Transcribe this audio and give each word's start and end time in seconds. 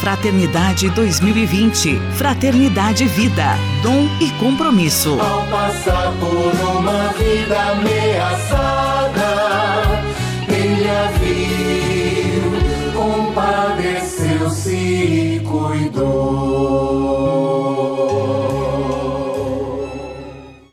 Fraternidade 0.00 0.88
2020. 0.90 1.98
Fraternidade 2.16 3.06
Vida, 3.06 3.56
dom 3.82 4.06
e 4.20 4.30
compromisso. 4.38 5.18
Ao 5.20 5.46
passar 5.48 6.12
por 6.20 6.54
uma 6.76 7.12
vida 7.14 7.60
ameaçada, 7.72 9.24
ele 10.48 10.88
a 10.88 11.06
viu, 11.18 12.52
compadeceu-se 12.94 14.74
e 14.74 15.40
cuidou. 15.40 16.46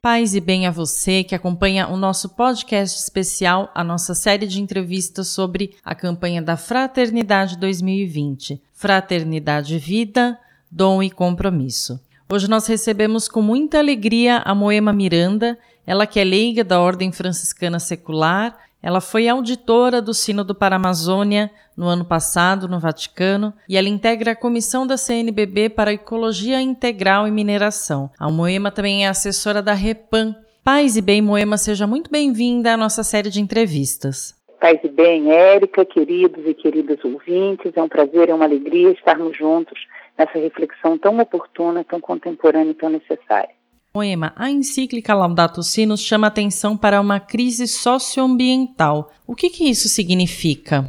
Paz 0.01 0.35
e 0.35 0.41
bem 0.41 0.67
a 0.67 0.71
você 0.71 1.23
que 1.23 1.33
acompanha 1.33 1.87
o 1.87 1.95
nosso 1.95 2.27
podcast 2.29 2.99
especial, 2.99 3.71
a 3.73 3.85
nossa 3.85 4.13
série 4.13 4.45
de 4.45 4.61
entrevistas 4.61 5.29
sobre 5.29 5.75
a 5.83 5.95
campanha 5.95 6.41
da 6.41 6.57
Fraternidade 6.57 7.57
2020. 7.57 8.61
Fraternidade 8.83 9.77
Vida, 9.77 10.37
Dom 10.69 11.01
e 11.01 11.09
Compromisso. 11.09 12.01
Hoje 12.29 12.49
nós 12.49 12.67
recebemos 12.67 13.29
com 13.29 13.41
muita 13.41 13.79
alegria 13.79 14.39
a 14.39 14.53
Moema 14.53 14.91
Miranda, 14.91 15.57
ela 15.87 16.05
que 16.05 16.19
é 16.19 16.23
leiga 16.25 16.65
da 16.65 16.81
Ordem 16.81 17.09
Franciscana 17.09 17.79
Secular, 17.79 18.57
ela 18.81 18.99
foi 18.99 19.29
auditora 19.29 20.01
do 20.01 20.13
Sínodo 20.13 20.53
para 20.53 20.75
a 20.75 20.79
Amazônia 20.79 21.49
no 21.77 21.85
ano 21.85 22.03
passado 22.03 22.67
no 22.67 22.77
Vaticano 22.77 23.53
e 23.69 23.77
ela 23.77 23.87
integra 23.87 24.33
a 24.33 24.35
comissão 24.35 24.85
da 24.85 24.97
CNBB 24.97 25.69
para 25.69 25.93
Ecologia 25.93 26.61
Integral 26.61 27.25
e 27.25 27.31
Mineração. 27.31 28.11
A 28.19 28.29
Moema 28.29 28.69
também 28.69 29.05
é 29.05 29.07
assessora 29.07 29.61
da 29.61 29.73
Repam. 29.73 30.35
Paz 30.61 30.97
e 30.97 31.01
bem, 31.01 31.21
Moema, 31.21 31.57
seja 31.57 31.87
muito 31.87 32.11
bem-vinda 32.11 32.73
à 32.73 32.77
nossa 32.77 33.01
série 33.01 33.29
de 33.29 33.39
entrevistas. 33.39 34.35
Paz 34.63 34.79
e 34.81 34.87
bem, 34.87 35.29
Érica, 35.29 35.83
queridos 35.83 36.47
e 36.47 36.53
queridas 36.53 37.03
ouvintes, 37.03 37.73
é 37.75 37.83
um 37.83 37.89
prazer, 37.89 38.29
é 38.29 38.33
uma 38.33 38.45
alegria 38.45 38.91
estarmos 38.91 39.35
juntos 39.35 39.77
nessa 40.17 40.39
reflexão 40.39 40.97
tão 40.97 41.19
oportuna, 41.19 41.83
tão 41.83 41.99
contemporânea 41.99 42.71
e 42.71 42.73
tão 42.73 42.89
necessária. 42.89 43.49
Moema, 43.93 44.31
a 44.37 44.49
encíclica 44.49 45.13
Laudato 45.13 45.61
Si 45.61 45.85
nos 45.85 45.99
chama 45.99 46.27
atenção 46.27 46.77
para 46.77 47.01
uma 47.01 47.19
crise 47.19 47.67
socioambiental. 47.67 49.11
O 49.27 49.35
que, 49.35 49.49
que 49.49 49.69
isso 49.69 49.89
significa? 49.89 50.85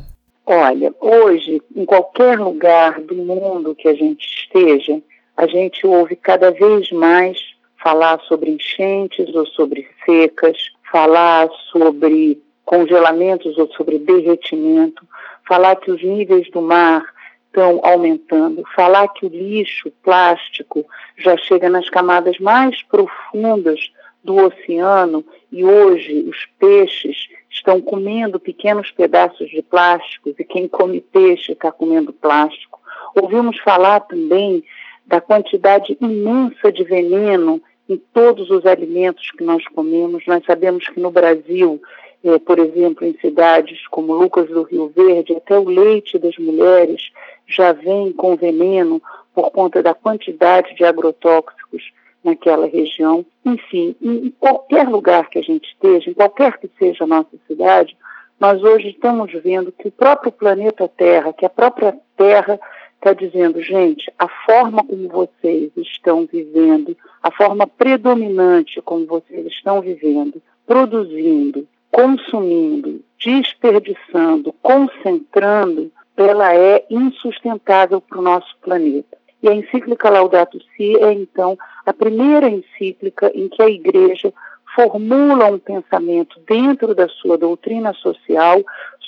Olha, 0.46 0.94
hoje, 1.00 1.60
em 1.74 1.84
qualquer 1.84 2.38
lugar 2.38 3.00
do 3.00 3.16
mundo 3.16 3.74
que 3.74 3.88
a 3.88 3.94
gente 3.94 4.24
esteja, 4.24 5.02
a 5.36 5.48
gente 5.48 5.84
ouve 5.84 6.14
cada 6.14 6.52
vez 6.52 6.92
mais 6.92 7.36
falar 7.82 8.20
sobre 8.28 8.52
enchentes 8.52 9.34
ou 9.34 9.44
sobre 9.44 9.88
secas, 10.06 10.56
falar 10.92 11.48
sobre 11.72 12.40
congelamentos 12.64 13.56
ou 13.58 13.70
sobre 13.72 13.98
derretimento, 13.98 15.06
falar 15.46 15.76
que 15.76 15.90
os 15.90 16.02
níveis 16.02 16.50
do 16.50 16.62
mar 16.62 17.04
estão 17.46 17.80
aumentando, 17.84 18.64
falar 18.74 19.08
que 19.08 19.26
o 19.26 19.28
lixo 19.28 19.90
plástico 20.02 20.84
já 21.16 21.36
chega 21.36 21.68
nas 21.68 21.88
camadas 21.88 22.38
mais 22.38 22.82
profundas 22.82 23.92
do 24.24 24.36
oceano 24.36 25.24
e 25.52 25.64
hoje 25.64 26.24
os 26.28 26.46
peixes 26.58 27.28
estão 27.50 27.80
comendo 27.80 28.40
pequenos 28.40 28.90
pedaços 28.90 29.48
de 29.50 29.62
plásticos 29.62 30.34
e 30.38 30.44
quem 30.44 30.66
come 30.66 31.00
peixe 31.00 31.52
está 31.52 31.70
comendo 31.70 32.12
plástico. 32.12 32.80
Ouvimos 33.14 33.58
falar 33.60 34.00
também 34.00 34.64
da 35.06 35.20
quantidade 35.20 35.96
imensa 36.00 36.72
de 36.72 36.82
veneno 36.82 37.62
em 37.88 37.96
todos 38.12 38.50
os 38.50 38.66
alimentos 38.66 39.30
que 39.30 39.44
nós 39.44 39.62
comemos. 39.68 40.26
Nós 40.26 40.42
sabemos 40.44 40.88
que 40.88 40.98
no 40.98 41.10
Brasil 41.10 41.80
é, 42.24 42.38
por 42.38 42.58
exemplo, 42.58 43.06
em 43.06 43.12
cidades 43.18 43.86
como 43.88 44.14
Lucas 44.14 44.48
do 44.48 44.62
Rio 44.62 44.90
Verde, 44.94 45.36
até 45.36 45.58
o 45.58 45.68
leite 45.68 46.18
das 46.18 46.36
mulheres 46.38 47.10
já 47.46 47.72
vem 47.72 48.12
com 48.12 48.34
veneno 48.34 49.00
por 49.34 49.50
conta 49.50 49.82
da 49.82 49.92
quantidade 49.92 50.74
de 50.74 50.84
agrotóxicos 50.84 51.92
naquela 52.24 52.66
região. 52.66 53.26
Enfim, 53.44 53.94
em 54.00 54.30
qualquer 54.40 54.88
lugar 54.88 55.28
que 55.28 55.38
a 55.38 55.42
gente 55.42 55.68
esteja, 55.68 56.10
em 56.10 56.14
qualquer 56.14 56.58
que 56.58 56.70
seja 56.78 57.04
a 57.04 57.06
nossa 57.06 57.36
cidade, 57.46 57.94
nós 58.40 58.62
hoje 58.62 58.88
estamos 58.88 59.30
vendo 59.32 59.70
que 59.70 59.88
o 59.88 59.92
próprio 59.92 60.32
planeta 60.32 60.88
Terra, 60.88 61.32
que 61.32 61.44
a 61.44 61.50
própria 61.50 61.94
Terra 62.16 62.58
está 62.94 63.12
dizendo, 63.12 63.60
gente, 63.60 64.10
a 64.18 64.26
forma 64.46 64.82
como 64.82 65.08
vocês 65.08 65.70
estão 65.76 66.26
vivendo, 66.26 66.96
a 67.22 67.30
forma 67.30 67.66
predominante 67.66 68.80
como 68.80 69.04
vocês 69.04 69.46
estão 69.46 69.82
vivendo, 69.82 70.42
produzindo, 70.66 71.68
consumindo, 71.94 73.00
desperdiçando, 73.24 74.52
concentrando, 74.60 75.92
ela 76.16 76.52
é 76.52 76.84
insustentável 76.90 78.00
para 78.00 78.18
o 78.18 78.22
nosso 78.22 78.56
planeta. 78.60 79.16
E 79.40 79.48
a 79.48 79.54
encíclica 79.54 80.10
Laudato 80.10 80.58
Si 80.76 80.96
é, 80.96 81.12
então, 81.12 81.56
a 81.86 81.92
primeira 81.92 82.48
encíclica 82.48 83.30
em 83.32 83.48
que 83.48 83.62
a 83.62 83.70
Igreja 83.70 84.34
formula 84.74 85.46
um 85.46 85.58
pensamento 85.60 86.40
dentro 86.48 86.96
da 86.96 87.06
sua 87.06 87.38
doutrina 87.38 87.92
social 87.92 88.60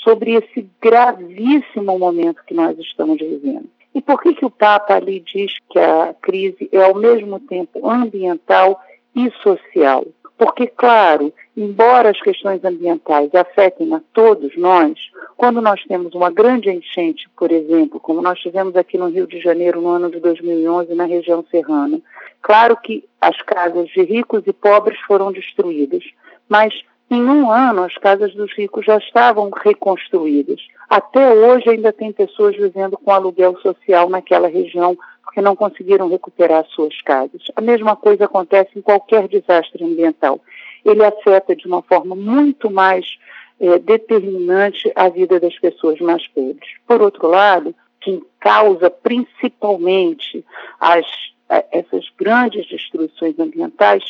sobre 0.04 0.34
esse 0.34 0.70
gravíssimo 0.80 1.98
momento 1.98 2.44
que 2.46 2.54
nós 2.54 2.78
estamos 2.78 3.18
vivendo. 3.18 3.68
E 3.92 4.00
por 4.00 4.22
que, 4.22 4.32
que 4.32 4.44
o 4.44 4.50
Papa 4.50 4.94
ali 4.94 5.18
diz 5.18 5.54
que 5.70 5.78
a 5.80 6.14
crise 6.22 6.68
é 6.70 6.84
ao 6.84 6.94
mesmo 6.94 7.40
tempo 7.40 7.88
ambiental 7.88 8.80
e 9.12 9.28
social? 9.42 10.06
Porque, 10.38 10.66
claro, 10.66 11.32
embora 11.56 12.10
as 12.10 12.20
questões 12.20 12.62
ambientais 12.62 13.34
afetem 13.34 13.94
a 13.94 14.00
todos 14.12 14.54
nós, 14.56 14.98
quando 15.36 15.62
nós 15.62 15.82
temos 15.84 16.14
uma 16.14 16.30
grande 16.30 16.70
enchente, 16.70 17.28
por 17.36 17.50
exemplo, 17.50 17.98
como 17.98 18.20
nós 18.20 18.38
tivemos 18.40 18.76
aqui 18.76 18.98
no 18.98 19.08
Rio 19.08 19.26
de 19.26 19.40
Janeiro 19.40 19.80
no 19.80 19.88
ano 19.88 20.10
de 20.10 20.20
2011, 20.20 20.94
na 20.94 21.04
região 21.04 21.44
serrana, 21.50 22.00
claro 22.42 22.76
que 22.76 23.04
as 23.20 23.40
casas 23.42 23.88
de 23.88 24.02
ricos 24.02 24.42
e 24.46 24.52
pobres 24.52 24.98
foram 25.06 25.32
destruídas, 25.32 26.04
mas 26.48 26.74
em 27.10 27.22
um 27.22 27.50
ano 27.50 27.84
as 27.84 27.94
casas 27.96 28.34
dos 28.34 28.52
ricos 28.52 28.84
já 28.84 28.98
estavam 28.98 29.50
reconstruídas. 29.50 30.60
Até 30.88 31.32
hoje 31.34 31.70
ainda 31.70 31.92
tem 31.92 32.12
pessoas 32.12 32.56
vivendo 32.56 32.98
com 32.98 33.10
aluguel 33.10 33.56
social 33.60 34.10
naquela 34.10 34.48
região 34.48 34.96
porque 35.26 35.40
não 35.42 35.56
conseguiram 35.56 36.08
recuperar 36.08 36.64
suas 36.68 37.02
casas. 37.02 37.42
A 37.56 37.60
mesma 37.60 37.96
coisa 37.96 38.24
acontece 38.24 38.70
em 38.78 38.80
qualquer 38.80 39.26
desastre 39.26 39.84
ambiental. 39.84 40.40
Ele 40.84 41.04
afeta 41.04 41.54
de 41.54 41.66
uma 41.66 41.82
forma 41.82 42.14
muito 42.14 42.70
mais 42.70 43.18
é, 43.60 43.78
determinante 43.78 44.90
a 44.94 45.08
vida 45.08 45.40
das 45.40 45.58
pessoas 45.58 46.00
mais 46.00 46.26
pobres. 46.28 46.70
Por 46.86 47.02
outro 47.02 47.26
lado, 47.26 47.74
quem 48.00 48.22
causa 48.38 48.88
principalmente 48.88 50.44
as, 50.78 51.04
essas 51.72 52.08
grandes 52.16 52.68
destruições 52.68 53.36
ambientais 53.38 54.04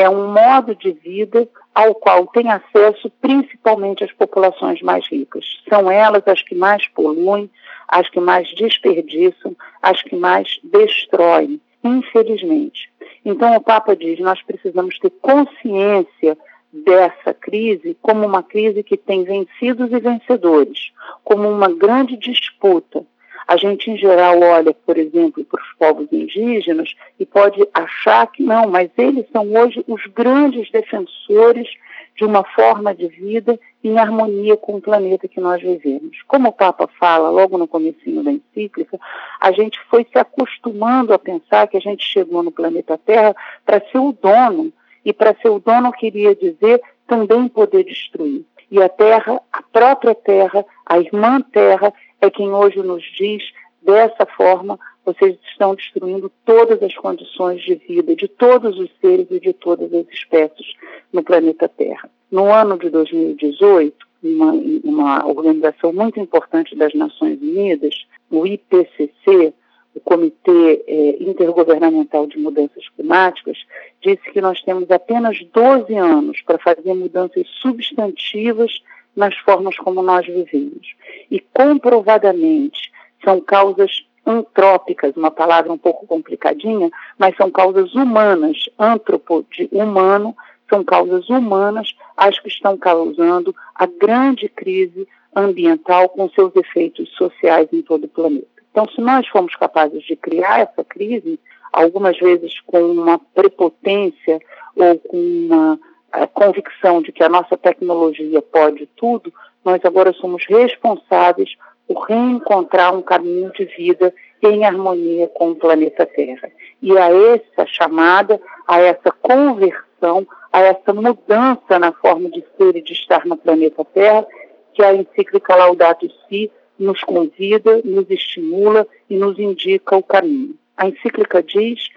é 0.00 0.08
um 0.08 0.32
modo 0.32 0.74
de 0.74 0.92
vida 0.92 1.48
ao 1.74 1.94
qual 1.94 2.26
tem 2.26 2.50
acesso 2.50 3.10
principalmente 3.20 4.02
as 4.02 4.12
populações 4.12 4.82
mais 4.82 5.06
ricas. 5.08 5.44
São 5.68 5.90
elas 5.90 6.22
as 6.26 6.42
que 6.42 6.54
mais 6.54 6.86
poluem, 6.88 7.50
as 7.86 8.08
que 8.08 8.20
mais 8.20 8.52
desperdiçam, 8.54 9.56
as 9.82 10.02
que 10.02 10.16
mais 10.16 10.58
destroem, 10.64 11.60
infelizmente. 11.84 12.90
Então 13.24 13.54
o 13.56 13.60
Papa 13.60 13.94
diz: 13.94 14.18
nós 14.20 14.42
precisamos 14.42 14.98
ter 14.98 15.10
consciência 15.20 16.36
dessa 16.72 17.34
crise 17.34 17.96
como 18.00 18.24
uma 18.24 18.42
crise 18.42 18.82
que 18.82 18.96
tem 18.96 19.24
vencidos 19.24 19.90
e 19.92 20.00
vencedores, 20.00 20.92
como 21.24 21.48
uma 21.48 21.68
grande 21.68 22.16
disputa. 22.16 23.04
A 23.46 23.56
gente, 23.56 23.90
em 23.90 23.96
geral, 23.96 24.40
olha, 24.40 24.72
por 24.72 24.96
exemplo, 24.96 25.44
para 25.44 25.60
os 25.60 25.72
povos 25.78 26.08
indígenas 26.12 26.94
e 27.18 27.26
pode 27.26 27.66
achar 27.74 28.26
que 28.26 28.42
não, 28.42 28.68
mas 28.68 28.90
eles 28.96 29.26
são 29.32 29.46
hoje 29.52 29.84
os 29.86 30.06
grandes 30.06 30.70
defensores 30.70 31.68
de 32.16 32.24
uma 32.24 32.44
forma 32.44 32.94
de 32.94 33.08
vida 33.08 33.58
em 33.82 33.98
harmonia 33.98 34.56
com 34.56 34.76
o 34.76 34.80
planeta 34.80 35.26
que 35.26 35.40
nós 35.40 35.60
vivemos. 35.62 36.20
Como 36.26 36.48
o 36.48 36.52
Papa 36.52 36.88
fala 36.98 37.30
logo 37.30 37.56
no 37.56 37.66
comecinho 37.66 38.22
da 38.22 38.30
encíclica, 38.30 38.98
a 39.40 39.52
gente 39.52 39.80
foi 39.88 40.06
se 40.10 40.18
acostumando 40.18 41.14
a 41.14 41.18
pensar 41.18 41.66
que 41.66 41.76
a 41.76 41.80
gente 41.80 42.04
chegou 42.04 42.42
no 42.42 42.52
planeta 42.52 42.98
Terra 42.98 43.34
para 43.64 43.80
ser 43.90 43.98
o 43.98 44.12
dono, 44.12 44.72
e 45.04 45.12
para 45.12 45.34
ser 45.40 45.48
o 45.48 45.58
dono 45.58 45.92
queria 45.92 46.34
dizer 46.34 46.80
também 47.06 47.48
poder 47.48 47.84
destruir. 47.84 48.44
E 48.70 48.80
a 48.80 48.88
Terra, 48.88 49.40
a 49.52 49.62
própria 49.62 50.14
Terra, 50.14 50.64
a 50.86 50.98
irmã 50.98 51.40
Terra, 51.40 51.92
é 52.20 52.30
quem 52.30 52.50
hoje 52.50 52.78
nos 52.82 53.02
diz 53.16 53.42
dessa 53.82 54.26
forma 54.26 54.78
vocês 55.04 55.36
estão 55.50 55.74
destruindo 55.74 56.30
todas 56.44 56.82
as 56.82 56.94
condições 56.94 57.62
de 57.62 57.74
vida 57.74 58.14
de 58.14 58.28
todos 58.28 58.78
os 58.78 58.90
seres 59.00 59.26
e 59.30 59.40
de 59.40 59.52
todas 59.52 59.92
as 59.92 60.06
espécies 60.08 60.74
no 61.12 61.22
planeta 61.22 61.68
Terra. 61.68 62.10
No 62.30 62.52
ano 62.52 62.78
de 62.78 62.90
2018, 62.90 63.96
uma, 64.22 64.52
uma 64.84 65.26
organização 65.26 65.92
muito 65.92 66.20
importante 66.20 66.76
das 66.76 66.92
Nações 66.94 67.40
Unidas, 67.40 68.06
o 68.30 68.46
IPCC, 68.46 69.54
o 69.94 70.00
Comitê 70.00 70.84
é, 70.86 71.22
Intergovernamental 71.22 72.26
de 72.26 72.38
Mudanças 72.38 72.88
Climáticas, 72.90 73.58
disse 74.00 74.30
que 74.30 74.40
nós 74.40 74.62
temos 74.62 74.90
apenas 74.90 75.42
12 75.52 75.94
anos 75.96 76.42
para 76.42 76.58
fazer 76.58 76.94
mudanças 76.94 77.48
substantivas 77.60 78.80
nas 79.16 79.36
formas 79.38 79.76
como 79.76 80.02
nós 80.02 80.26
vivemos. 80.26 80.94
E 81.30 81.40
comprovadamente 81.40 82.90
são 83.24 83.40
causas 83.40 84.04
antrópicas, 84.26 85.16
uma 85.16 85.30
palavra 85.30 85.72
um 85.72 85.78
pouco 85.78 86.06
complicadinha, 86.06 86.90
mas 87.18 87.36
são 87.36 87.50
causas 87.50 87.94
humanas, 87.94 88.68
antropo 88.78 89.44
de 89.50 89.68
humano, 89.72 90.36
são 90.68 90.84
causas 90.84 91.28
humanas 91.28 91.94
as 92.16 92.38
que 92.38 92.48
estão 92.48 92.76
causando 92.76 93.54
a 93.74 93.86
grande 93.86 94.48
crise 94.48 95.08
ambiental 95.34 96.08
com 96.08 96.28
seus 96.30 96.54
efeitos 96.56 97.08
sociais 97.16 97.68
em 97.72 97.82
todo 97.82 98.04
o 98.04 98.08
planeta. 98.08 98.46
Então, 98.70 98.88
se 98.88 99.00
nós 99.00 99.26
formos 99.28 99.54
capazes 99.56 100.02
de 100.04 100.14
criar 100.14 100.60
essa 100.60 100.84
crise, 100.84 101.40
algumas 101.72 102.18
vezes 102.18 102.60
com 102.60 102.80
uma 102.80 103.18
prepotência 103.18 104.40
ou 104.76 104.98
com 104.98 105.16
uma 105.16 105.78
a 106.12 106.26
convicção 106.26 107.02
de 107.02 107.12
que 107.12 107.22
a 107.22 107.28
nossa 107.28 107.56
tecnologia 107.56 108.42
pode 108.42 108.86
tudo, 108.96 109.32
nós 109.64 109.80
agora 109.84 110.12
somos 110.12 110.44
responsáveis 110.46 111.54
por 111.86 112.04
reencontrar 112.04 112.94
um 112.94 113.02
caminho 113.02 113.52
de 113.52 113.64
vida 113.64 114.12
em 114.42 114.64
harmonia 114.64 115.28
com 115.28 115.50
o 115.50 115.56
planeta 115.56 116.06
Terra. 116.06 116.50
E 116.80 116.96
a 116.96 117.10
essa 117.10 117.66
chamada, 117.66 118.40
a 118.66 118.80
essa 118.80 119.10
conversão, 119.10 120.26
a 120.52 120.60
essa 120.60 120.92
mudança 120.92 121.78
na 121.78 121.92
forma 121.92 122.30
de 122.30 122.44
ser 122.56 122.76
e 122.76 122.82
de 122.82 122.92
estar 122.92 123.26
no 123.26 123.36
planeta 123.36 123.84
Terra, 123.84 124.26
que 124.72 124.82
a 124.82 124.94
encíclica 124.94 125.54
Laudato 125.54 126.08
Si 126.28 126.50
nos 126.78 127.02
convida, 127.02 127.82
nos 127.84 128.08
estimula 128.10 128.86
e 129.08 129.16
nos 129.16 129.38
indica 129.38 129.96
o 129.96 130.02
caminho. 130.02 130.54
A 130.76 130.88
encíclica 130.88 131.42
diz 131.42 131.90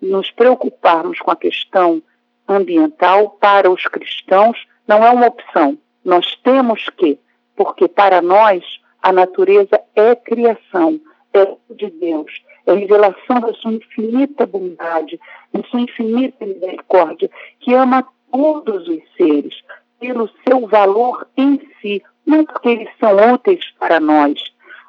nos 0.00 0.30
preocuparmos 0.30 1.18
com 1.18 1.30
a 1.30 1.36
questão 1.36 2.00
ambiental 2.48 3.30
para 3.40 3.70
os 3.70 3.84
cristãos 3.84 4.58
não 4.86 5.04
é 5.04 5.10
uma 5.10 5.26
opção. 5.26 5.78
Nós 6.04 6.36
temos 6.42 6.88
que, 6.96 7.18
porque 7.54 7.86
para 7.86 8.22
nós 8.22 8.64
a 9.02 9.12
natureza 9.12 9.80
é 9.94 10.14
criação, 10.14 11.00
é 11.34 11.46
de 11.74 11.90
Deus, 11.90 12.32
é 12.66 12.72
revelação 12.72 13.40
da 13.40 13.52
sua 13.54 13.72
infinita 13.72 14.46
bondade, 14.46 15.20
da 15.52 15.62
sua 15.68 15.80
infinita 15.80 16.44
misericórdia, 16.46 17.30
que 17.60 17.74
ama 17.74 18.06
todos 18.32 18.88
os 18.88 19.00
seres 19.16 19.62
pelo 20.00 20.30
seu 20.46 20.66
valor 20.66 21.26
em 21.36 21.60
si, 21.80 22.02
não 22.24 22.44
porque 22.44 22.68
eles 22.68 22.88
são 22.98 23.34
úteis 23.34 23.64
para 23.78 24.00
nós. 24.00 24.40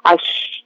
As 0.03 0.21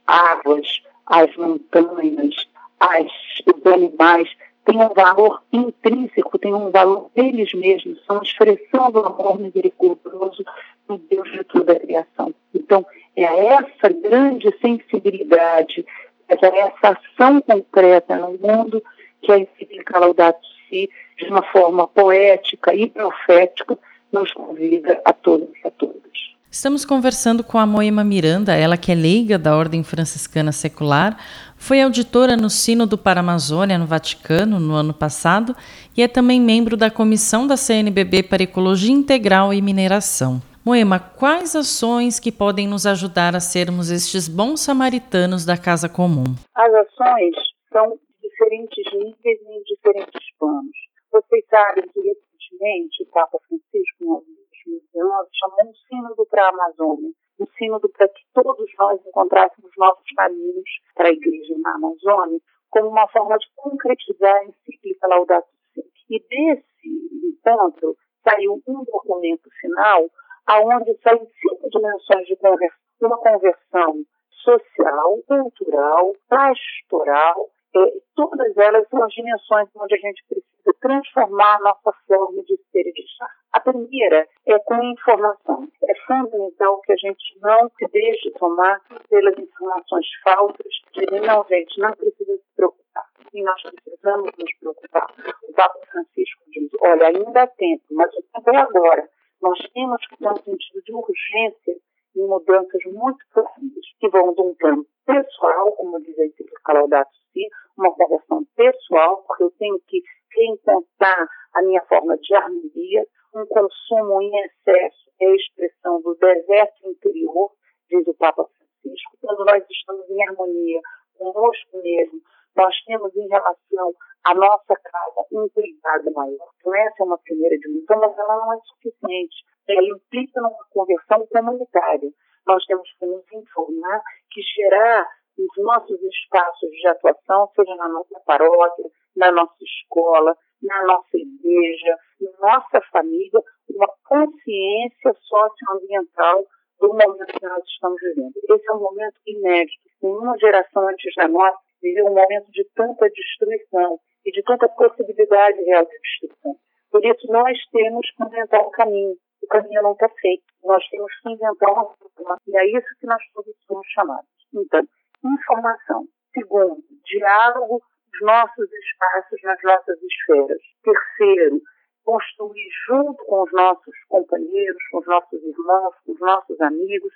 águas, 0.06 0.82
as 1.06 1.34
montanhas, 1.36 2.48
as, 2.80 3.10
os 3.46 3.72
animais 3.72 4.28
têm 4.64 4.80
um 4.80 4.92
valor 4.94 5.42
intrínseco, 5.52 6.38
têm 6.38 6.54
um 6.54 6.70
valor 6.70 7.10
deles 7.14 7.52
mesmos, 7.54 8.02
são 8.06 8.22
expressão 8.22 8.90
do 8.90 9.00
amor 9.00 9.38
misericordioso 9.38 10.44
do 10.88 10.98
Deus 10.98 11.30
de 11.32 11.44
toda 11.44 11.72
a 11.72 11.80
criação. 11.80 12.34
Então, 12.54 12.84
é 13.16 13.46
essa 13.46 13.88
grande 13.88 14.52
sensibilidade, 14.60 15.84
é 16.28 16.34
essa 16.34 16.98
ação 16.98 17.40
concreta 17.40 18.16
no 18.16 18.38
mundo 18.38 18.82
que 19.22 19.32
a 19.32 19.38
encíclica 19.38 19.98
Laudato 19.98 20.46
Si, 20.68 20.88
de 21.18 21.26
uma 21.26 21.42
forma 21.42 21.86
poética 21.86 22.74
e 22.74 22.88
profética, 22.88 23.78
nos 24.12 24.32
convida 24.32 25.00
a 25.04 25.12
todos 25.12 25.48
e 25.62 25.68
a 25.68 25.70
todas. 25.70 26.33
Estamos 26.54 26.84
conversando 26.84 27.42
com 27.42 27.58
a 27.58 27.66
Moema 27.66 28.04
Miranda, 28.04 28.54
ela 28.54 28.76
que 28.76 28.92
é 28.92 28.94
leiga 28.94 29.36
da 29.36 29.56
Ordem 29.56 29.82
Franciscana 29.82 30.52
Secular, 30.52 31.18
foi 31.56 31.82
auditora 31.82 32.36
no 32.36 32.48
Sínodo 32.48 32.96
para 32.96 33.18
a 33.18 33.24
Amazônia, 33.26 33.76
no 33.76 33.86
Vaticano, 33.86 34.60
no 34.60 34.72
ano 34.72 34.94
passado, 34.94 35.52
e 35.96 36.00
é 36.00 36.06
também 36.06 36.40
membro 36.40 36.76
da 36.76 36.92
comissão 36.92 37.44
da 37.44 37.56
CNBB 37.56 38.22
para 38.22 38.44
Ecologia 38.44 38.92
Integral 38.92 39.52
e 39.52 39.60
Mineração. 39.60 40.40
Moema, 40.64 41.00
quais 41.00 41.56
ações 41.56 42.20
que 42.20 42.30
podem 42.30 42.68
nos 42.68 42.86
ajudar 42.86 43.34
a 43.34 43.40
sermos 43.40 43.90
estes 43.90 44.28
bons 44.28 44.60
samaritanos 44.60 45.44
da 45.44 45.56
casa 45.56 45.88
comum? 45.88 46.36
As 46.54 46.72
ações 46.72 47.34
são 47.72 47.98
de 47.98 48.28
diferentes 48.28 48.84
níveis 48.92 49.40
e 49.42 49.58
em 49.58 49.62
diferentes 49.64 50.22
planos. 50.38 50.76
Vocês 51.10 51.44
sabem 51.50 51.82
que 51.92 51.98
recentemente 51.98 53.02
o 53.02 53.06
Papa 53.06 53.38
Francisco, 53.48 54.22
2019, 54.64 55.28
chamou 55.32 55.70
um 55.70 55.74
sínodo 55.74 56.26
para 56.26 56.46
a 56.46 56.48
Amazônia, 56.48 57.10
um 57.40 57.46
sínodo 57.58 57.88
para 57.90 58.08
que 58.08 58.22
todos 58.32 58.70
nós 58.78 59.00
encontrássemos 59.06 59.70
novos 59.76 60.04
caminhos 60.16 60.70
para 60.94 61.08
a 61.08 61.12
Igreja 61.12 61.54
na 61.58 61.74
Amazônia, 61.74 62.40
como 62.70 62.88
uma 62.88 63.08
forma 63.08 63.36
de 63.38 63.46
concretizar 63.56 64.36
a 64.36 64.44
encíclica 64.44 65.06
Laudato 65.06 65.48
Si. 65.72 65.82
E 66.10 66.20
desse 66.20 66.88
encontro 67.24 67.96
saiu 68.22 68.60
um 68.66 68.84
documento 68.84 69.48
final, 69.60 70.08
aonde 70.46 70.96
saem 71.02 71.26
cinco 71.40 71.70
dimensões 71.70 72.26
de 72.26 72.36
conversão. 72.36 72.84
Uma 73.02 73.18
conversão 73.18 74.04
social, 74.30 75.18
cultural, 75.26 76.12
pastoral, 76.28 77.50
é, 77.76 77.92
todas 78.14 78.56
elas 78.56 78.88
são 78.88 79.02
as 79.02 79.12
dimensões 79.12 79.68
onde 79.76 79.94
a 79.94 79.98
gente 79.98 80.24
precisa 80.28 80.53
transformar 80.80 81.60
nossa 81.60 81.92
forma 82.06 82.42
de 82.44 82.56
ser 82.70 82.86
e 82.86 82.92
de 82.92 83.02
estar. 83.02 83.30
A 83.52 83.60
primeira 83.60 84.26
é 84.46 84.58
com 84.60 84.82
informação. 84.82 85.68
É 85.82 85.94
fundamental 86.06 86.80
que 86.80 86.92
a 86.92 86.96
gente 86.96 87.38
não 87.40 87.70
se 87.78 87.86
deixe 87.92 88.30
tomar 88.32 88.80
pelas 89.08 89.38
informações 89.38 90.06
falsas, 90.22 90.72
de 90.92 91.20
não, 91.20 91.44
gente, 91.48 91.80
não 91.80 91.92
precisa 91.92 92.36
se 92.36 92.56
preocupar. 92.56 93.04
E 93.32 93.42
nós 93.42 93.62
precisamos 93.62 94.30
nos 94.38 94.58
preocupar. 94.58 95.06
O 95.48 95.52
Papa 95.52 95.78
Francisco 95.90 96.42
diz, 96.48 96.70
olha, 96.80 97.08
ainda 97.08 97.42
há 97.42 97.46
tempo, 97.46 97.84
mas 97.90 98.10
o 98.14 98.22
tempo 98.22 98.50
é 98.50 98.56
agora. 98.56 99.08
Nós 99.42 99.58
temos 99.72 100.06
que 100.06 100.16
ter 100.16 100.28
um 100.28 100.36
sentido 100.36 100.82
de 100.82 100.92
urgência 100.94 101.76
em 102.16 102.26
mudanças 102.26 102.82
muito 102.86 103.24
profundas, 103.32 103.84
que 103.98 104.08
vão 104.08 104.32
de 104.34 104.40
um 104.40 104.54
plano 104.54 104.86
pessoal, 105.04 105.72
como 105.72 106.00
diz 106.00 106.18
a 106.18 106.24
Encíclica 106.24 106.72
Laudato 106.72 107.10
Si, 107.32 107.48
uma 107.76 107.92
conversão 107.92 108.44
pessoal, 108.56 109.24
porque 109.26 109.42
eu 109.42 109.50
tenho 109.58 109.80
que 109.86 110.00
reencontrar 110.44 111.28
a 111.54 111.62
minha 111.62 111.82
forma 111.86 112.16
de 112.18 112.34
harmonia. 112.34 113.06
Um 113.34 113.46
consumo 113.46 114.22
em 114.22 114.30
excesso 114.44 115.10
é 115.20 115.26
a 115.26 115.34
expressão 115.34 116.00
do 116.02 116.14
deserto 116.14 116.88
interior, 116.88 117.50
diz 117.88 118.06
o 118.06 118.14
Papa 118.14 118.44
Francisco. 118.44 119.16
Quando 119.20 119.44
nós 119.44 119.64
estamos 119.68 120.08
em 120.08 120.22
harmonia 120.28 120.80
conosco 121.16 121.82
mesmo, 121.82 122.20
nós 122.56 122.74
temos 122.86 123.14
em 123.16 123.26
relação 123.26 123.94
à 124.24 124.34
nossa 124.34 124.76
casa 124.76 125.26
um 125.32 125.48
cuidado 125.48 126.12
maior. 126.12 126.48
Então, 126.60 126.74
essa 126.74 127.02
é 127.02 127.04
uma 127.04 127.18
primeira 127.18 127.58
dimensão, 127.58 127.98
mas 127.98 128.16
ela 128.16 128.36
não 128.36 128.52
é 128.52 128.58
suficiente. 128.58 129.36
Ela 129.68 129.88
implica 129.88 130.40
numa 130.40 130.64
conversão 130.70 131.26
comunitária. 131.26 132.10
Nós 132.46 132.64
temos 132.66 132.88
que 132.98 133.06
nos 133.06 133.24
informar 133.32 134.02
que 134.30 134.42
gerar 134.42 135.08
os 135.38 135.64
nossos 135.64 136.00
espaços 136.02 136.70
de 136.70 136.88
atuação, 136.88 137.48
seja 137.54 137.74
na 137.76 137.88
nossa 137.88 138.20
paróquia, 138.24 138.84
na 139.16 139.32
nossa 139.32 139.56
escola, 139.62 140.36
na 140.62 140.84
nossa 140.84 141.16
igreja, 141.16 141.96
na 142.20 142.54
nossa 142.54 142.80
família, 142.92 143.40
uma 143.68 143.88
consciência 144.04 145.12
socioambiental 145.20 146.44
do 146.80 146.88
momento 146.88 147.26
que 147.26 147.46
nós 147.46 147.64
estamos 147.64 148.00
vivendo. 148.00 148.32
Esse 148.48 148.70
é 148.70 148.72
um 148.72 148.80
momento 148.80 149.20
inédito. 149.26 149.82
Nenhuma 150.02 150.36
geração 150.38 150.88
antes 150.88 151.14
da 151.16 151.28
nossa 151.28 151.58
viveu 151.82 152.06
um 152.06 152.14
momento 152.14 152.50
de 152.50 152.64
tanta 152.74 153.08
destruição 153.10 153.98
e 154.24 154.30
de 154.32 154.42
tanta 154.42 154.68
possibilidade 154.68 155.62
real 155.62 155.84
de 155.84 155.98
destruição. 156.00 156.56
Por 156.90 157.04
isso, 157.04 157.26
nós 157.28 157.58
temos 157.72 158.10
que 158.10 158.24
inventar 158.24 158.66
um 158.66 158.70
caminho. 158.70 159.14
O 159.42 159.46
caminho 159.48 159.82
não 159.82 159.92
está 159.92 160.08
feito. 160.08 160.44
Nós 160.62 160.86
temos 160.88 161.12
que 161.20 161.30
inventar 161.30 161.72
uma 161.72 161.84
forma. 161.84 162.36
E 162.46 162.56
é 162.56 162.66
isso 162.66 162.86
que 163.00 163.06
nós 163.06 163.22
todos 163.34 163.54
somos 163.66 163.86
chamados. 163.88 164.28
Então, 164.54 164.82
informação. 165.28 166.06
Segundo, 166.32 166.82
diálogo 167.04 167.82
dos 168.12 168.20
nossos 168.22 168.68
espaços 168.72 169.42
nas 169.42 169.62
nossas 169.62 169.98
esferas. 170.02 170.60
Terceiro, 170.82 171.60
construir 172.04 172.68
junto 172.86 173.24
com 173.24 173.42
os 173.42 173.52
nossos 173.52 173.94
companheiros, 174.08 174.82
com 174.90 174.98
os 174.98 175.06
nossos 175.06 175.42
irmãos, 175.42 175.94
com 176.04 176.12
os 176.12 176.20
nossos 176.20 176.60
amigos, 176.60 177.12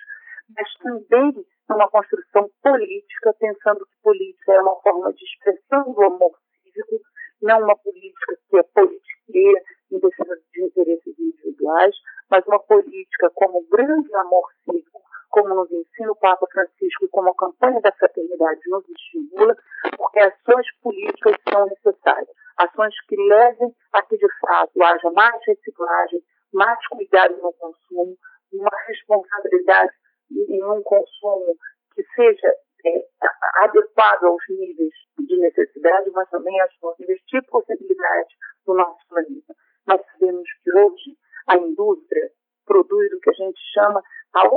mas 0.55 0.67
também 0.81 1.45
uma 1.69 1.89
construção 1.89 2.49
política, 2.63 3.33
pensando 3.39 3.85
que 3.85 4.01
política 4.01 4.53
é 4.53 4.61
uma 4.61 4.75
forma 4.81 5.13
de 5.13 5.23
expressão 5.23 5.93
do 5.93 6.03
amor 6.03 6.31
cívico, 6.63 6.99
não 7.41 7.63
uma 7.63 7.77
política 7.77 8.37
que 8.49 8.57
é 8.57 8.63
politiqueira, 8.63 9.61
em 9.91 9.99
defesa 9.99 10.35
de 10.53 10.65
interesses 10.65 11.19
individuais, 11.19 11.95
mas 12.29 12.45
uma 12.47 12.59
política 12.59 13.29
como 13.33 13.65
grande 13.69 14.13
amor 14.15 14.49
cívico, 14.63 15.01
como 15.29 15.53
nos 15.55 15.71
ensina 15.71 16.11
o 16.11 16.15
Papa 16.15 16.45
Francisco 16.51 17.05
e 17.05 17.09
como 17.09 17.29
a 17.29 17.35
campanha 17.35 17.79
da 17.81 17.91
fraternidade 17.91 18.61
nos 18.67 18.83
estimula, 18.89 19.55
porque 19.95 20.19
ações 20.19 20.67
políticas 20.81 21.35
são 21.49 21.65
necessárias. 21.67 22.29
Ações 22.57 22.93
que 23.07 23.15
levem 23.29 23.73
a 23.93 24.01
que, 24.01 24.17
de 24.17 24.27
fato, 24.41 24.81
haja 24.81 25.11
mais 25.11 25.39
reciclagem, 25.45 26.21
mais 26.53 26.79
cuidado 26.87 27.37
no 27.37 27.53
consumo, 27.53 28.17
uma 28.51 28.71
responsabilidade 28.87 29.93
em 30.31 30.63
um 30.63 30.81
consumo 30.83 31.55
que 31.93 32.03
seja 32.15 32.53
é, 32.85 33.07
adequado 33.63 34.23
aos 34.23 34.43
níveis 34.49 34.93
de 35.19 35.37
necessidade, 35.37 36.09
mas 36.11 36.29
também 36.29 36.59
aos 36.61 36.99
níveis 36.99 37.19
de 37.27 37.41
possibilidade 37.43 38.29
do 38.65 38.73
nosso 38.73 38.99
planeta. 39.07 39.53
Nós 39.87 40.01
sabemos 40.11 40.47
que 40.63 40.71
hoje 40.71 41.17
a 41.47 41.57
indústria 41.57 42.31
produz 42.65 43.13
o 43.13 43.19
que 43.19 43.29
a 43.29 43.33
gente 43.33 43.59
chama 43.73 44.01
a 44.33 44.47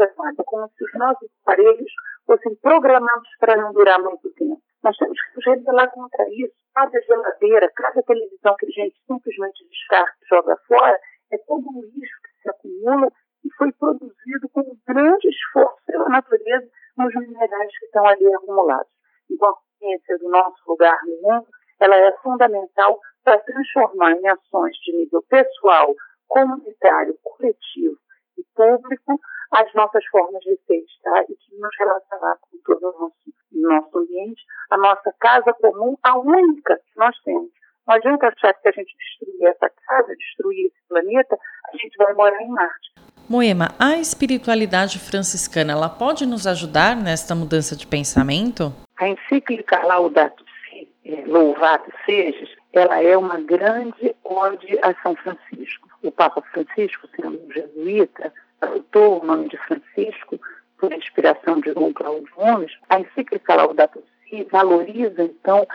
é 0.00 0.42
como 0.44 0.68
se 0.68 0.84
os 0.84 0.94
nossos 0.94 1.28
aparelhos 1.42 1.92
fossem 2.26 2.54
programados 2.56 3.28
para 3.38 3.56
não 3.56 3.72
durar 3.72 4.00
muito 4.00 4.28
tempo. 4.34 4.60
Nós 4.84 4.96
temos 4.98 5.18
que 5.18 5.36
nos 5.36 5.46
rebelar 5.46 5.90
contra 5.92 6.28
isso. 6.28 6.52
Cada 6.74 7.00
geladeira, 7.00 7.72
cada 7.74 8.02
televisão 8.02 8.54
que 8.56 8.66
a 8.66 8.70
gente 8.70 8.94
simplesmente 9.06 9.66
descarta 9.66 10.14
e 10.22 10.28
joga 10.28 10.56
fora, 10.68 11.00
é 11.32 11.38
todo 11.38 11.64
um 11.66 11.80
lixo 11.80 12.20
que 12.22 12.42
se 12.42 12.50
acumula 12.50 13.08
e 13.42 13.54
foi 13.54 13.72
produzido 13.72 14.46
com 14.52 14.60
um 14.60 14.78
grande 14.86 15.28
esforço 15.28 15.82
pela 15.86 16.08
natureza 16.10 16.68
nos 16.98 17.14
minerais 17.14 17.78
que 17.78 17.86
estão 17.86 18.06
ali 18.06 18.34
acumulados. 18.34 18.92
Então, 19.30 19.48
a 19.48 19.78
ciência 19.78 20.18
do 20.18 20.28
nosso 20.28 20.62
lugar 20.68 20.98
no 21.06 21.16
mundo, 21.22 21.46
ela 21.80 21.96
é 21.96 22.12
fundamental 22.18 23.00
para 23.24 23.38
transformar 23.38 24.12
em 24.12 24.28
ações 24.28 24.76
de 24.84 24.96
nível 24.98 25.22
pessoal, 25.30 25.94
comunitário, 26.28 27.18
coletivo 27.22 27.96
e 28.36 28.44
público 28.54 29.18
as 29.50 29.72
nossas 29.72 30.04
formas 30.06 30.42
de 30.42 30.56
ser 30.66 30.78
estar 30.78 31.22
e 31.22 31.36
de 31.36 31.58
nos 31.58 31.74
relacionar 31.78 32.36
com 32.40 32.58
todo 32.64 32.88
o 32.88 32.98
nosso, 32.98 33.14
nosso 33.52 33.98
ambiente, 33.98 34.42
a 34.74 34.76
nossa 34.76 35.14
casa 35.20 35.52
comum, 35.54 35.96
a 36.02 36.18
única 36.18 36.76
que 36.76 36.98
nós 36.98 37.16
temos. 37.24 37.50
Não 37.86 37.94
adianta 37.94 38.28
achar 38.28 38.52
que 38.54 38.68
a 38.68 38.72
gente 38.72 38.92
destruir 38.96 39.46
essa 39.46 39.70
casa, 39.86 40.16
destruir 40.16 40.66
esse 40.66 40.88
planeta, 40.88 41.38
a 41.72 41.76
gente 41.76 41.96
vai 41.96 42.12
morar 42.14 42.42
em 42.42 42.48
Marte. 42.48 42.92
Moema, 43.28 43.68
a 43.78 43.96
espiritualidade 43.96 44.98
franciscana, 44.98 45.72
ela 45.72 45.88
pode 45.88 46.26
nos 46.26 46.46
ajudar 46.46 46.96
nesta 46.96 47.34
mudança 47.34 47.76
de 47.76 47.86
pensamento? 47.86 48.72
A 48.98 49.08
encíclica 49.08 49.84
Laudato 49.86 50.44
Si, 50.44 50.88
é, 51.04 51.24
Louvado 51.26 51.90
Sejas, 52.04 52.50
ela 52.72 53.00
é 53.00 53.16
uma 53.16 53.40
grande 53.40 54.14
ode 54.24 54.78
a 54.82 54.94
São 55.02 55.14
Francisco. 55.14 55.88
O 56.02 56.10
Papa 56.10 56.42
Francisco, 56.52 57.08
sendo 57.14 57.40
um 57.46 57.52
jesuíta, 57.52 58.32
adotou 58.60 59.22
o 59.22 59.24
nome 59.24 59.48
de 59.48 59.56
Francisco 59.58 60.38
por 60.78 60.92
inspiração 60.92 61.60
de 61.60 61.72
Dom 61.72 61.92
Cláudio 61.92 62.28
Gomes. 62.34 62.72
A 62.88 62.98
encíclica 62.98 63.54
Laudato 63.54 64.02
Si 64.34 64.44
valoriza, 64.50 65.22
então, 65.22 65.66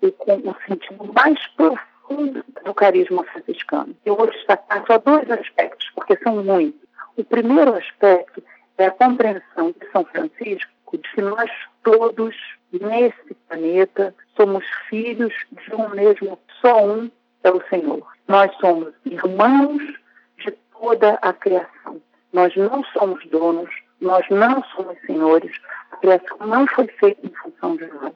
o, 0.00 0.06
o 0.06 0.56
sentido 0.66 1.12
mais 1.12 1.38
profundo 1.48 2.44
do 2.64 2.74
carisma 2.74 3.24
franciscano. 3.24 3.94
Eu 4.04 4.16
vou 4.16 4.30
destacar 4.30 4.84
só 4.86 4.98
dois 4.98 5.30
aspectos, 5.30 5.90
porque 5.94 6.16
são 6.22 6.42
muitos. 6.42 6.80
O 7.16 7.24
primeiro 7.24 7.74
aspecto 7.74 8.42
é 8.78 8.86
a 8.86 8.90
compreensão 8.90 9.74
de 9.78 9.90
São 9.90 10.04
Francisco 10.04 10.70
de 10.92 11.10
que 11.12 11.20
nós 11.20 11.50
todos 11.82 12.34
nesse 12.72 13.34
planeta 13.48 14.14
somos 14.36 14.64
filhos 14.88 15.34
de 15.50 15.74
um 15.74 15.88
mesmo, 15.90 16.38
só 16.60 16.86
um 16.86 17.10
é 17.44 17.50
o 17.50 17.62
Senhor. 17.68 18.06
Nós 18.26 18.50
somos 18.60 18.94
irmãos 19.04 19.82
de 20.38 20.52
toda 20.72 21.18
a 21.20 21.32
criação. 21.32 22.00
Nós 22.32 22.54
não 22.56 22.82
somos 22.92 23.24
donos, 23.26 23.70
nós 24.00 24.24
não 24.30 24.62
somos 24.74 24.98
senhores. 25.06 25.52
A 25.96 25.98
criação 25.98 26.46
não 26.46 26.66
foi 26.66 26.86
feita 26.88 27.26
em 27.26 27.30
função 27.30 27.76
de 27.76 27.86
nós. 27.86 28.12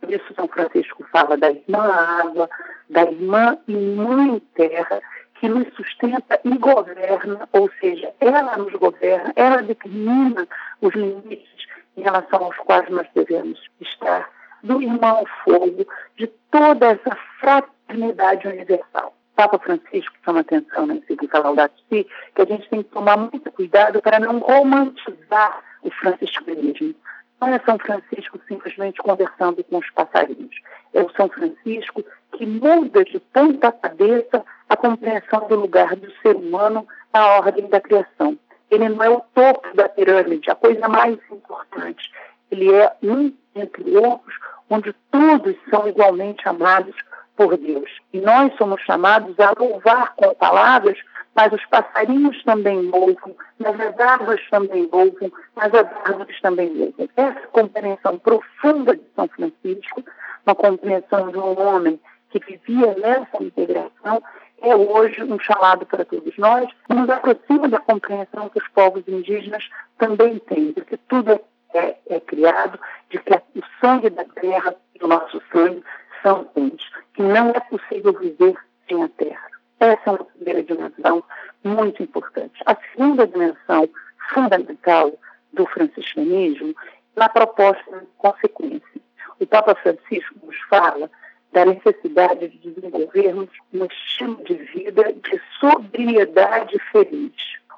Por 0.00 0.12
isso, 0.12 0.34
São 0.34 0.46
Francisco 0.48 1.02
fala 1.10 1.36
da 1.36 1.50
irmã 1.50 1.78
água, 1.78 2.48
da 2.90 3.04
irmã 3.04 3.56
e 3.66 3.74
mãe 3.74 4.38
terra, 4.54 5.00
que 5.40 5.48
nos 5.48 5.66
sustenta 5.74 6.38
e 6.44 6.58
governa, 6.58 7.48
ou 7.52 7.70
seja, 7.80 8.12
ela 8.20 8.56
nos 8.58 8.72
governa, 8.74 9.32
ela 9.34 9.62
determina 9.62 10.46
os 10.82 10.94
limites 10.94 11.66
em 11.96 12.02
relação 12.02 12.44
aos 12.44 12.56
quais 12.58 12.88
nós 12.90 13.06
devemos 13.14 13.58
estar, 13.80 14.28
do 14.62 14.82
irmão 14.82 15.24
fogo, 15.42 15.86
de 16.16 16.26
toda 16.50 16.86
essa 16.88 17.16
fraternidade 17.40 18.46
universal. 18.46 19.14
Papa 19.34 19.58
Francisco 19.58 20.14
chama 20.24 20.40
atenção 20.40 20.86
na 20.86 20.94
encíclica 20.94 21.38
Laudato 21.38 21.74
Si 21.88 22.06
que 22.34 22.42
a 22.42 22.46
gente 22.46 22.68
tem 22.68 22.82
que 22.82 22.90
tomar 22.90 23.16
muito 23.16 23.50
cuidado 23.52 24.00
para 24.02 24.18
não 24.18 24.38
romantizar 24.38 25.62
o 25.86 25.90
franciscanismo. 25.90 26.94
Não 27.40 27.48
é 27.48 27.58
São 27.60 27.78
Francisco 27.78 28.40
simplesmente 28.48 28.98
conversando 28.98 29.62
com 29.64 29.78
os 29.78 29.90
passarinhos. 29.90 30.56
É 30.94 31.02
o 31.02 31.10
São 31.10 31.28
Francisco 31.28 32.04
que 32.32 32.46
muda 32.46 33.04
de 33.04 33.18
ponta 33.20 33.70
cabeça 33.72 34.44
a 34.68 34.76
compreensão 34.76 35.46
do 35.48 35.56
lugar 35.56 35.94
do 35.96 36.10
ser 36.22 36.34
humano 36.34 36.86
na 37.12 37.26
ordem 37.36 37.68
da 37.68 37.80
criação. 37.80 38.38
Ele 38.70 38.88
não 38.88 39.02
é 39.02 39.10
o 39.10 39.22
topo 39.34 39.76
da 39.76 39.88
pirâmide, 39.88 40.50
a 40.50 40.54
coisa 40.54 40.88
mais 40.88 41.18
importante. 41.30 42.10
Ele 42.50 42.72
é 42.72 42.92
um 43.02 43.32
entre 43.54 43.96
outros, 43.96 44.34
onde 44.68 44.94
todos 45.10 45.56
são 45.70 45.88
igualmente 45.88 46.48
amados 46.48 46.94
por 47.36 47.56
Deus. 47.56 47.90
E 48.12 48.20
nós 48.20 48.54
somos 48.56 48.80
chamados 48.82 49.38
a 49.38 49.52
louvar 49.58 50.14
com 50.14 50.34
palavras, 50.34 50.98
mas 51.36 51.52
os 51.52 51.64
passarinhos 51.66 52.42
também 52.44 52.80
louvam, 52.80 53.36
mas 53.58 53.78
as 53.78 54.00
árvores 54.00 54.48
também 54.48 54.88
louvam, 54.90 55.30
mas 55.54 55.74
as 55.74 55.86
árvores 56.06 56.40
também 56.40 56.68
louvam. 56.70 57.08
Essa 57.14 57.46
compreensão 57.48 58.18
profunda 58.18 58.96
de 58.96 59.04
São 59.14 59.28
Francisco, 59.28 60.02
uma 60.46 60.54
compreensão 60.54 61.30
de 61.30 61.36
um 61.36 61.60
homem 61.60 62.00
que 62.30 62.38
vivia 62.38 62.94
nessa 62.94 63.42
integração, 63.42 64.22
é 64.62 64.74
hoje 64.74 65.22
um 65.22 65.38
chamado 65.38 65.84
para 65.84 66.06
todos 66.06 66.36
nós, 66.38 66.68
nos 66.88 67.10
aproxima 67.10 67.68
da 67.68 67.80
compreensão 67.80 68.48
que 68.48 68.58
os 68.58 68.68
povos 68.68 69.06
indígenas 69.06 69.68
também 69.98 70.38
têm, 70.38 70.72
porque 70.72 70.96
tudo 71.08 71.32
é, 71.32 71.40
é, 71.74 71.96
é 72.08 72.20
criado, 72.20 72.80
de 73.10 73.18
que 73.18 73.34
o 73.34 73.62
sangue 73.78 74.08
da 74.08 74.24
terra 74.24 74.74
e 74.98 75.04
o 75.04 75.06
nosso 75.06 75.42
sangue 75.52 75.84
são 76.22 76.48
uns, 76.56 76.90
que 77.12 77.22
não 77.22 77.50
é 77.50 77.60
possível 77.60 78.14
viver 78.18 78.56
sem 78.88 79.02
a 79.02 79.08
terra. 79.10 79.55
Essa 79.78 80.02
é 80.06 80.10
uma 80.10 80.24
primeira 80.24 80.62
dimensão 80.62 81.22
muito 81.62 82.02
importante. 82.02 82.54
A 82.64 82.76
segunda 82.92 83.26
dimensão 83.26 83.88
fundamental 84.32 85.12
do 85.52 85.66
franciscanismo 85.66 86.74
na 87.14 87.28
proposta 87.28 87.98
de 87.98 88.06
consequência. 88.18 89.00
O 89.38 89.46
Papa 89.46 89.74
Francisco 89.74 90.34
nos 90.42 90.56
fala 90.68 91.10
da 91.52 91.64
necessidade 91.64 92.48
de 92.48 92.70
desenvolvermos 92.70 93.48
um 93.72 93.84
estilo 93.86 94.42
de 94.44 94.54
vida 94.54 95.12
de 95.12 95.40
sobriedade 95.60 96.78
feliz. 96.92 97.32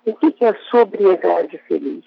O 0.04 0.14
que 0.14 0.44
é 0.44 0.54
sobriedade 0.70 1.58
feliz? 1.68 2.04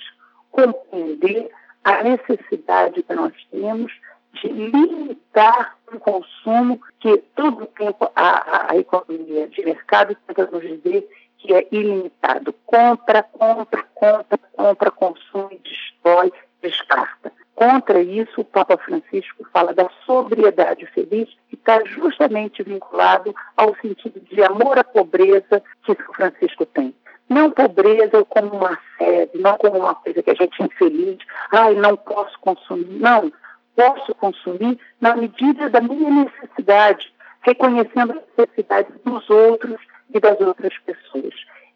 Compreender 0.51 1.49
a 1.83 2.03
necessidade 2.03 3.03
que 3.03 3.13
nós 3.13 3.33
temos 3.49 3.91
de 4.33 4.47
limitar 4.47 5.77
um 5.93 5.99
consumo 5.99 6.81
que 6.99 7.17
todo 7.35 7.63
o 7.63 7.67
tempo 7.67 8.09
a, 8.15 8.71
a, 8.71 8.77
economia 8.77 9.47
de 9.47 9.63
mercado 9.63 10.15
tenta 10.27 10.49
nos 10.51 10.61
dizer 10.61 11.07
que 11.37 11.53
é 11.53 11.67
ilimitado. 11.71 12.53
Compra, 12.65 13.23
compra, 13.23 13.83
compra, 13.93 14.39
compra, 14.53 14.91
consome, 14.91 15.59
destrói, 15.63 16.31
descarta. 16.61 17.31
Contra 17.55 18.01
isso, 18.01 18.41
o 18.41 18.45
Papa 18.45 18.77
Francisco 18.77 19.45
fala 19.53 19.73
da 19.73 19.87
sobriedade 20.05 20.85
feliz, 20.87 21.29
que 21.47 21.55
está 21.55 21.83
justamente 21.85 22.63
vinculado 22.63 23.35
ao 23.55 23.75
sentido 23.75 24.19
de 24.19 24.41
amor 24.43 24.79
à 24.79 24.83
pobreza 24.83 25.61
que 25.83 25.95
São 25.95 26.13
Francisco 26.15 26.65
tem. 26.65 26.95
Não 27.29 27.51
pobreza 27.51 28.25
como 28.25 28.55
uma 28.55 28.79
sede, 28.97 29.37
não 29.37 29.57
como 29.57 29.77
uma 29.77 29.95
coisa 29.95 30.23
que 30.23 30.31
a 30.31 30.33
gente 30.33 30.61
é 30.61 30.65
infeliz, 30.65 31.17
ai, 31.51 31.75
não 31.75 31.95
posso 31.95 32.37
consumir. 32.39 32.99
Não, 32.99 33.31
posso 33.75 34.13
consumir 34.15 34.79
na 34.99 35.15
medida 35.15 35.69
da 35.69 35.81
minha 35.81 36.09
necessidade, 36.09 37.13
reconhecendo 37.41 38.11
as 38.11 38.37
necessidades 38.37 38.93
dos 39.03 39.29
outros 39.29 39.79
e 40.13 40.19
das 40.19 40.39
outras 40.39 40.77
pessoas. 40.79 41.33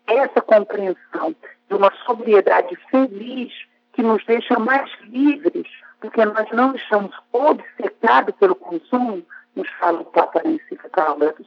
Essa 0.08 0.42
compreensão 0.42 1.36
de 1.70 1.76
uma 1.76 1.92
sobriedade 2.06 2.76
feliz 2.92 3.52
que 3.94 4.02
nos 4.02 4.24
deixa 4.26 4.60
mais 4.60 4.92
livres, 5.04 5.68
porque 6.00 6.24
nós 6.26 6.50
não 6.52 6.76
estamos 6.76 7.16
obcecados 7.32 8.36
pelo 8.36 8.56
consumo, 8.56 9.26
nos 9.56 9.70
fala 9.80 10.02
o 10.02 10.06
Papa 10.06 10.42
encíclica 10.46 11.02
Alberto 11.02 11.46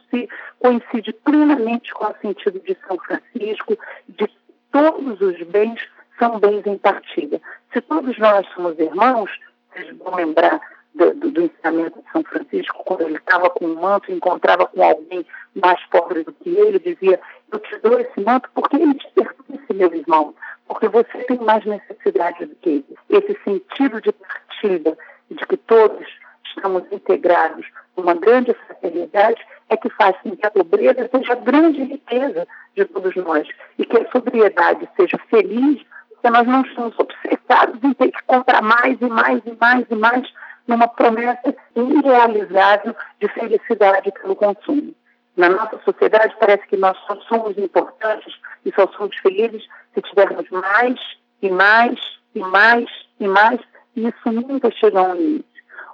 coincide 0.59 1.13
plenamente 1.13 1.93
com 1.93 2.05
o 2.05 2.15
sentido 2.21 2.59
de 2.59 2.75
São 2.87 2.97
Francisco, 2.97 3.77
de 4.07 4.27
que 4.27 4.37
todos 4.71 5.21
os 5.21 5.41
bens 5.43 5.79
são 6.17 6.39
bens 6.39 6.65
em 6.65 6.77
partilha. 6.77 7.39
Se 7.71 7.81
todos 7.81 8.17
nós 8.17 8.47
somos 8.53 8.77
irmãos, 8.79 9.31
vocês 9.79 9.97
vão 9.97 10.15
lembrar 10.15 10.59
do, 10.93 11.13
do, 11.13 11.31
do, 11.31 11.41
ensinamento 11.41 12.01
de 12.01 12.11
São 12.11 12.23
Francisco, 12.23 12.83
quando 12.83 13.01
ele 13.01 13.15
estava 13.15 13.49
com 13.49 13.65
um 13.65 13.75
manto, 13.75 14.11
encontrava 14.11 14.65
com 14.65 14.83
alguém 14.83 15.25
mais 15.55 15.83
pobre 15.87 16.23
do 16.23 16.33
que 16.33 16.49
ele, 16.49 16.79
dizia: 16.79 17.19
Eu 17.51 17.59
te 17.59 17.77
dou 17.79 17.99
esse 17.99 18.19
manto 18.21 18.49
porque 18.53 18.75
ele 18.75 18.93
te 18.95 19.07
pertence, 19.13 19.73
meu 19.73 19.93
irmão, 19.93 20.33
porque 20.67 20.87
você 20.87 21.17
tem 21.25 21.37
mais 21.39 21.63
necessidade 21.65 22.45
do 22.45 22.55
que 22.55 22.69
ele. 22.69 22.97
Esse 23.09 23.39
sentido 23.43 24.01
de 24.01 24.11
partilha, 24.11 24.97
de 25.29 25.45
que 25.45 25.57
todos 25.57 26.07
estamos 26.45 26.83
integrados 26.91 27.65
numa 27.95 28.15
grande 28.15 28.53
fraternidade, 28.53 29.45
é 29.69 29.77
que 29.77 29.89
faz 29.91 30.17
com 30.21 30.35
que 30.35 30.45
a 30.45 30.51
pobreza 30.51 31.07
seja 31.13 31.33
a 31.33 31.35
grande 31.35 31.83
riqueza 31.83 32.47
de 32.75 32.85
todos 32.85 33.15
nós 33.15 33.47
e 33.77 33.85
que 33.85 33.97
a 33.97 34.11
sobriedade 34.11 34.89
seja 34.97 35.17
feliz 35.29 35.85
porque 36.21 36.29
nós 36.29 36.47
não 36.47 36.61
estamos 36.61 36.93
obcecados 36.99 37.81
em 37.83 37.93
ter 37.93 38.11
que 38.11 38.23
comprar 38.23 38.61
mais 38.61 38.99
e 38.99 39.07
mais 39.07 39.41
e 39.45 39.57
mais 39.59 39.85
e 39.89 39.95
mais 39.95 40.33
numa 40.67 40.87
promessa 40.87 41.55
irrealizável 41.75 42.95
de 43.19 43.27
felicidade 43.29 44.11
pelo 44.11 44.35
consumo. 44.35 44.93
Na 45.37 45.49
nossa 45.49 45.79
sociedade 45.83 46.35
parece 46.39 46.67
que 46.67 46.75
nós 46.75 46.97
só 47.07 47.15
somos 47.21 47.57
importantes 47.57 48.33
e 48.65 48.71
só 48.73 48.87
somos 48.89 49.15
felizes 49.17 49.65
se 49.93 50.01
tivermos 50.01 50.49
mais 50.49 50.99
e 51.41 51.49
mais 51.49 51.99
e 52.35 52.39
mais 52.39 52.89
e 53.19 53.27
mais 53.27 53.59
isso 53.95 54.31
nunca 54.31 54.69
chega 54.71 54.99
a 54.99 55.03
um 55.03 55.15
limite. 55.15 55.45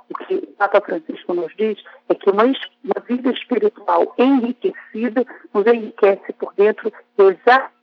O 0.10 0.14
que 0.26 0.36
o 0.36 0.48
Papa 0.58 0.82
Francisco 0.82 1.34
nos 1.34 1.56
diz 1.56 1.82
é 2.10 2.16
que 2.16 2.30
uma, 2.30 2.44
uma 2.44 3.02
vida 3.08 3.32
espiritual 3.32 4.14
enriquecida 4.18 5.26
nos 5.54 5.66
enriquece 5.68 6.34
por 6.34 6.54
dentro 6.56 6.92
exatamente 7.18 7.76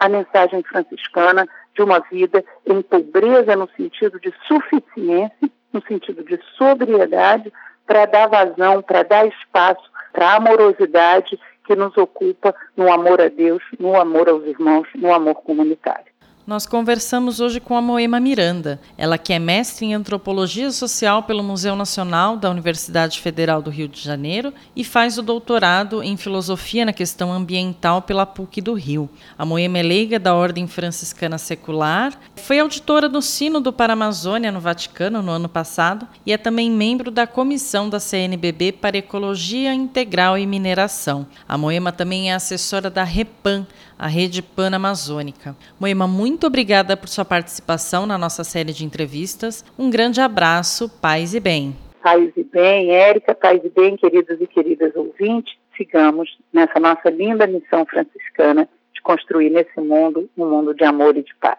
a 0.00 0.08
mensagem 0.08 0.62
franciscana 0.62 1.46
de 1.74 1.82
uma 1.82 2.00
vida 2.00 2.44
em 2.66 2.80
pobreza 2.82 3.56
no 3.56 3.68
sentido 3.76 4.20
de 4.20 4.32
suficiência, 4.46 5.50
no 5.72 5.82
sentido 5.82 6.24
de 6.24 6.38
sobriedade, 6.56 7.52
para 7.86 8.06
dar 8.06 8.28
vazão, 8.28 8.82
para 8.82 9.02
dar 9.02 9.26
espaço 9.26 9.90
para 10.12 10.28
a 10.28 10.36
amorosidade 10.36 11.38
que 11.66 11.74
nos 11.74 11.96
ocupa 11.96 12.54
no 12.76 12.92
amor 12.92 13.20
a 13.20 13.28
Deus, 13.28 13.62
no 13.78 13.98
amor 13.98 14.28
aos 14.28 14.44
irmãos, 14.44 14.86
no 14.94 15.12
amor 15.12 15.34
comunitário. 15.36 16.13
Nós 16.46 16.66
conversamos 16.66 17.40
hoje 17.40 17.58
com 17.58 17.74
a 17.74 17.80
Moema 17.80 18.20
Miranda, 18.20 18.78
ela 18.98 19.16
que 19.16 19.32
é 19.32 19.38
mestre 19.38 19.86
em 19.86 19.94
antropologia 19.94 20.70
social 20.70 21.22
pelo 21.22 21.42
Museu 21.42 21.74
Nacional 21.74 22.36
da 22.36 22.50
Universidade 22.50 23.18
Federal 23.18 23.62
do 23.62 23.70
Rio 23.70 23.88
de 23.88 23.98
Janeiro 23.98 24.52
e 24.76 24.84
faz 24.84 25.16
o 25.16 25.22
doutorado 25.22 26.02
em 26.02 26.18
filosofia 26.18 26.84
na 26.84 26.92
questão 26.92 27.32
ambiental 27.32 28.02
pela 28.02 28.26
PUC 28.26 28.60
do 28.60 28.74
Rio. 28.74 29.08
A 29.38 29.46
Moema 29.46 29.78
é 29.78 29.82
leiga 29.82 30.18
da 30.18 30.34
Ordem 30.34 30.66
Franciscana 30.66 31.38
Secular, 31.38 32.12
foi 32.36 32.58
auditora 32.58 33.08
do 33.08 33.22
Sínodo 33.22 33.72
para 33.72 33.94
a 33.94 33.94
Amazônia 33.94 34.52
no 34.52 34.60
Vaticano 34.60 35.22
no 35.22 35.32
ano 35.32 35.48
passado 35.48 36.06
e 36.26 36.32
é 36.34 36.36
também 36.36 36.70
membro 36.70 37.10
da 37.10 37.26
comissão 37.26 37.88
da 37.88 37.98
CNBB 37.98 38.72
para 38.72 38.98
Ecologia 38.98 39.72
Integral 39.72 40.36
e 40.36 40.46
Mineração. 40.46 41.26
A 41.48 41.56
Moema 41.56 41.90
também 41.90 42.30
é 42.30 42.34
assessora 42.34 42.90
da 42.90 43.02
REPAN, 43.02 43.66
a 44.04 44.06
Rede 44.06 44.42
Pan-Amazônica. 44.42 45.56
Moema, 45.80 46.06
muito 46.06 46.46
obrigada 46.46 46.94
por 46.94 47.08
sua 47.08 47.24
participação 47.24 48.04
na 48.04 48.18
nossa 48.18 48.44
série 48.44 48.70
de 48.70 48.84
entrevistas. 48.84 49.64
Um 49.78 49.88
grande 49.88 50.20
abraço, 50.20 50.90
paz 51.00 51.34
e 51.34 51.40
bem. 51.40 51.74
Paz 52.02 52.30
e 52.36 52.44
bem, 52.44 52.90
Érica, 52.90 53.34
paz 53.34 53.62
e 53.64 53.70
bem, 53.70 53.96
queridos 53.96 54.38
e 54.38 54.46
queridas 54.46 54.94
ouvintes. 54.94 55.54
Sigamos 55.74 56.36
nessa 56.52 56.78
nossa 56.78 57.08
linda 57.08 57.46
missão 57.46 57.86
franciscana 57.86 58.68
de 58.92 59.00
construir 59.00 59.48
nesse 59.48 59.80
mundo 59.80 60.28
um 60.36 60.50
mundo 60.50 60.74
de 60.74 60.84
amor 60.84 61.16
e 61.16 61.22
de 61.22 61.34
paz. 61.36 61.58